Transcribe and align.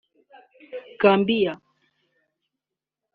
Gambia 1.01 1.53